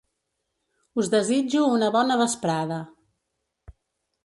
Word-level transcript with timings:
Us 1.03 1.11
desitjo 1.15 1.61
una 1.75 1.91
bona 1.97 2.19
vesprada. 2.23 2.83